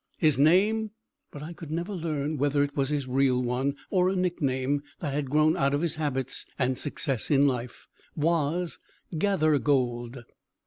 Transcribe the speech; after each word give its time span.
His 0.17 0.39
name 0.39 0.89
but 1.29 1.43
I 1.43 1.53
could 1.53 1.69
never 1.69 1.93
learn 1.93 2.37
whether 2.39 2.63
it 2.63 2.75
was 2.75 2.89
his 2.89 3.07
real 3.07 3.39
one, 3.43 3.75
or 3.91 4.09
a 4.09 4.15
nickname 4.15 4.81
that 4.99 5.13
had 5.13 5.29
grown 5.29 5.55
out 5.55 5.75
of 5.75 5.81
his 5.81 5.97
habits 5.97 6.47
and 6.57 6.75
success 6.75 7.29
in 7.29 7.45
life 7.47 7.85
was 8.15 8.79
Gathergold. 9.15 10.23